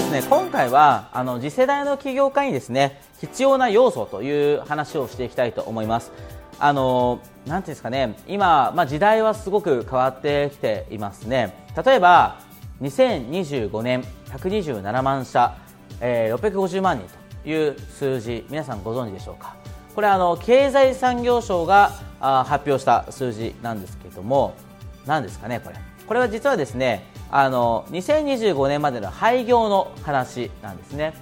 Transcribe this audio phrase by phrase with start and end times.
[0.00, 6.10] ですね今回はあの次世代の起業家にですね必要な要素という話をしていきたいと思います。
[6.58, 11.54] あのなんていうんですかね今、まあ、時代はすごく変わってきていますね。
[11.84, 12.38] 例えば
[12.80, 15.54] 2025年127万社、
[16.00, 17.06] えー、650万人
[17.42, 19.54] という数字皆さんご存知でしょうか？
[19.94, 24.54] これあの経済産業省があ発表した数字なんですけれども
[25.04, 25.76] 何ですかねこれ。
[26.06, 31.14] これは実はですねあの2025年までの廃業の話なんですね、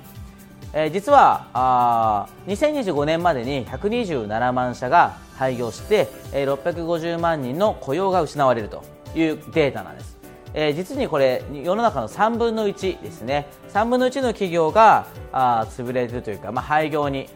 [0.73, 8.83] えー、実はあ2025年までに127万社が廃業して、えー、650万人の雇用が失われると
[9.15, 10.19] いうデータなんです。
[10.55, 13.47] えー、実にこれ世の中の3分の1ですね。
[13.73, 17.29] 3分の1の企業があ潰れるというか、まあ、廃業に、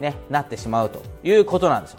[0.00, 1.98] ね、なってしまうということなんですよ。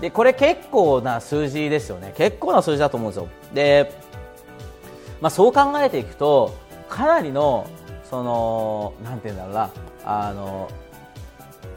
[0.00, 2.14] でこれ結構な数字ですよね。
[2.16, 3.28] 結構な数字だと思うんですよ。
[3.52, 4.07] で
[5.20, 6.54] まあ、そう考えていくと
[6.88, 7.66] かなりの
[8.08, 9.70] そのなんていうんだろうな
[10.04, 10.70] あの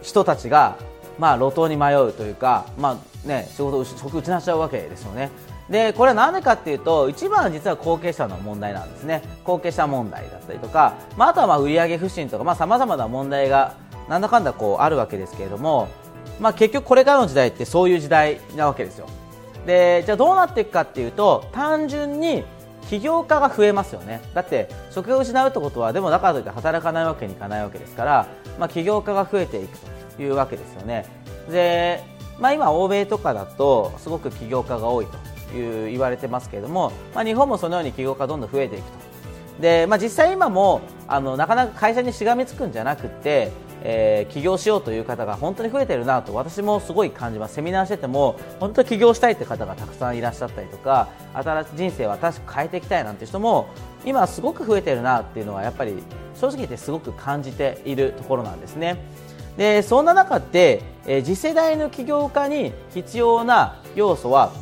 [0.02, 0.78] 人たちが
[1.20, 5.30] まあ路頭に迷うというかまあね仕事を職失っちゃうわけですよね。
[5.70, 13.78] でこれは何でかっていうと一番は実は後継者の問題なんですね後継者問題だったりとか、まあ、あとはまあ売上不振とかさまざ、まな問題が
[14.10, 15.88] なんだかんだこうあるわけですけれども、
[16.42, 19.08] まあ、結局これからの時代ってそういう時代なわけですよ
[19.66, 22.44] でじゃあどうなっていくかっていうと単純に
[22.92, 24.22] 起業家が増えますよね。
[24.34, 28.28] だって職業を失うってことはでもだからといって働かないわけにいかないわけですから、
[28.60, 29.78] まあ、起業家が増えていく
[30.18, 31.06] というわけですよね。
[31.50, 32.04] で、
[32.38, 35.08] まあ、今欧米とかだとすごく起業家が多い
[35.52, 38.98] という言われてますけれども、まあ、日本もそのように起業家どんどん増えていくと。
[39.62, 43.54] で、まあ、実際今もあのなかなか会社にしがみつくんじゃなくて
[43.84, 47.56] えー、起業しようという方が本当に増えているなと私もすごい感じます。
[47.56, 53.70] セミナーしてても本当に起業したいという方がたくさんいらっしゃったりとか新しい人生を新しく変えていきたいなんて人も
[54.06, 55.96] 今すごく増えているなっていうのはやっぱり
[56.36, 58.98] 正直言ってすごく感じているところなんですね。
[59.58, 64.54] でそんな中で、えー、次世代の起業家に必要な要素は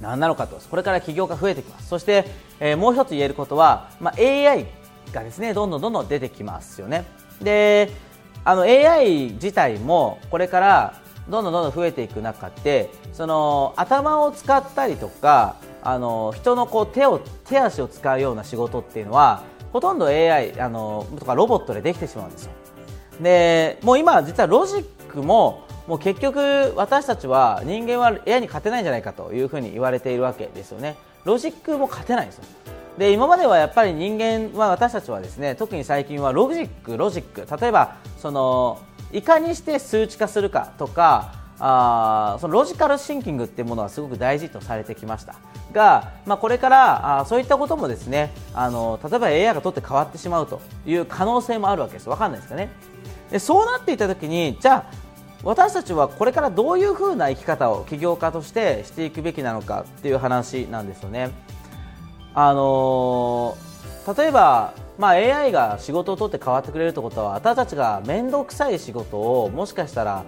[0.00, 0.60] 何なのかと。
[0.70, 1.88] これから起業家増えてきます。
[1.88, 2.26] そして、
[2.60, 4.66] えー、もう一つ言えることは、まあ、AI
[5.12, 7.04] がですねどんどんどんどん出てきますよね。
[7.40, 7.90] で
[8.44, 22.52] あの AI 自体もこれからどんどんどんどん増えていく中でその頭を使ったりとかあの人のこう手を手足を使うような仕事っていうのはほとんど AI あのとかロボットでできてしまうんですよ。
[23.20, 30.96] でもう今実はロジックももう結局私たちは人間は AI に勝てないんじゃないかというふうに言われているわけですよね。
[31.24, 32.44] ロジックも勝てないんですよ。
[32.98, 37.60] で今まではやっぱり人間は私たちはですね特に最近はロジック、ロジック。
[37.60, 38.80] 例えばその
[39.12, 45.36] いかにして数値化するかとかあそのロジカルシンキングっていうものはすごく大事とされてきました。
[45.72, 52.08] が、まあ、これからあそういったこともですねあの例えば AI が取って変わってしまうという可能性もあるわけです。
[52.08, 52.70] 分かんないですかね。
[53.30, 55.04] でそうなっていた時にじゃあ
[55.42, 61.30] 私たちはこれからどういうふうな生き方を起業家としてしていくべきなのかっていう話なんですよね。
[62.34, 70.24] あのー、例えば、まあ、AI が仕事を取って変わってくれるってことは私たちが面倒くさい仕事をもしかしたら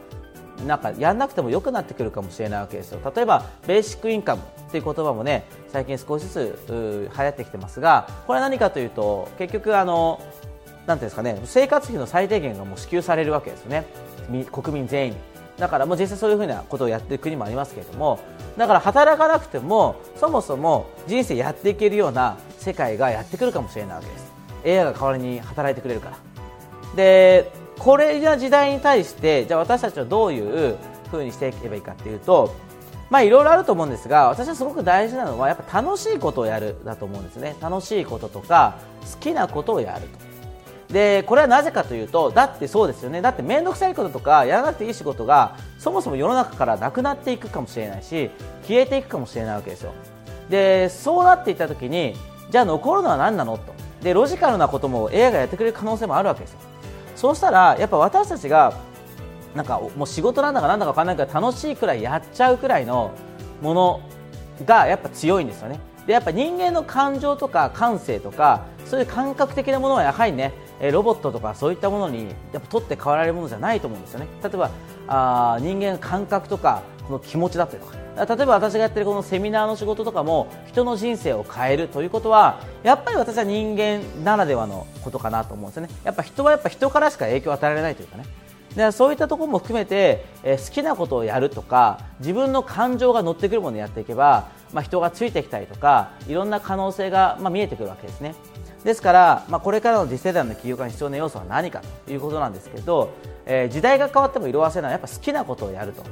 [0.67, 3.01] なんかやんなくても良くなってくるかもしれないわけですよ。
[3.15, 10.21] 例えばベーシックインカムっていう言葉もね最近少しずつ流行ってきてますがこれは何かというと結局あの
[10.87, 13.85] なんていうんですかね生活費の最低限がもう支給されるわけですよね。
[14.51, 15.36] 国民全員に。
[15.59, 18.19] だからもう実際そういうふうなことをやっている国もありますけれども
[18.57, 24.33] だから働かなくてもそもそも人生やっていけるような世界がやってくるかもしれないわけです。
[24.67, 26.17] AI が代わりに働いてくれるから。
[26.95, 30.77] でこれな時代に対してじゃあ私たちはどういう
[31.11, 32.55] ふうにしていけばいいかっていうと
[33.11, 37.55] まあいろいろあると思うんですが私はすごく大事なのはやっぱ楽しいことをやるだと思うんですね。
[37.61, 38.79] 楽しいこととか
[39.13, 40.26] 好きなことをやると。
[40.89, 43.21] でこれはなぜかというとだってそうですよね。
[43.21, 48.31] だって面倒くさいこととかやらなくていい仕事がそもそも世の中からなくなっていくかもしれないし
[48.63, 49.93] 消えていくかもしれないわけですよ。
[50.49, 52.15] でそうなっていった時に
[52.51, 53.75] じゃあ残るのは何なのと。
[54.03, 56.59] でロジカルなことも AI がやってくれる可能性もあるわけですよ。
[57.17, 58.75] そうしたらやっぱ私たちが
[59.55, 63.11] なんかもう仕事なんだかなんだか分からないから楽しいくらいやっちゃうくらいの
[63.63, 64.01] もの
[64.65, 65.81] がやっぱ強いんですよね。
[66.07, 74.27] でやっぱ人間の感情とか感性とかそういう感覚的なものはやはりねロボットとかそういったものにやっぱ取って代わられるものじゃないと思うんですよね。
[74.43, 74.71] 例えば
[75.09, 77.97] あ人間感覚とかの気持ちだったりとか。
[78.17, 85.91] 例えば私がやってるこのセミナーの仕事とかも人の人生を変えるということはやっぱり私は人間ならではのことかなと思うんですよね。
[86.03, 88.25] やっぱ人はやっぱ人からしか影響を与えられないというかね。
[88.75, 98.35] でそういったところも含めて、え、好きなことをやるとか自分の感情が乗ってくるものをやっていけば、まあ、人がついてきたりとかいろんな可能性が、まあ、見えてくるわけですね。
[98.87, 103.11] ですから、まあ、これからの次世代の起業家に必要な要素は何かということなんですけど、
[103.45, 106.05] えー、時代が変わっても色あせないやっぱ好きなことをやると、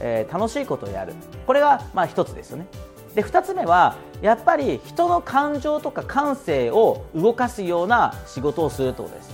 [0.00, 1.14] えー、楽しいことをやる。
[1.46, 2.66] これがまあ一つですよね。
[3.14, 9.30] で2つ目はやっぱり人の感情とか感性を動かすような仕事をするということです、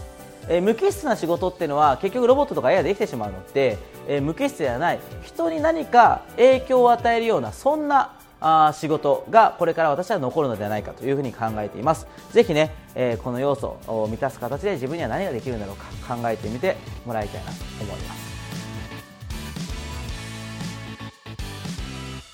[0.50, 5.00] えー、無機質な仕事っていうのは結局ロボットとか AI でできてしまうので、えー、無機質ではない。
[5.22, 8.12] 人に何か影響を与えるようなそんな
[8.42, 12.06] あ仕事がこれから私は残るのではないかというふうに考えています。
[12.32, 18.32] ぜひね、えー、この要素を満たす形で自分には何ができるんだろうか考えてみてもらいたいなと思います。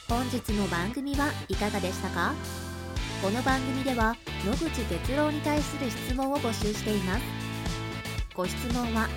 [0.08, 2.32] 本日の番組はいかがでしたか？
[3.22, 4.16] この番組では
[4.46, 7.22] 野口哲郎に対する質問を募集しています。
[8.34, 9.08] ご質問は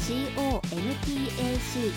[0.00, 1.92] c o n t a c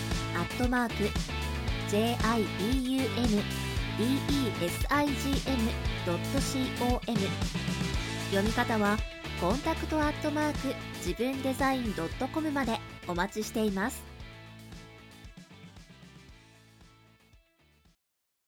[1.88, 3.65] j i e u n
[3.96, 5.70] design.com
[8.30, 8.96] 読み方は
[9.40, 10.74] コンタクトアットマーク
[11.06, 11.94] 自分デザイン
[12.32, 14.15] .com までお待ちしています。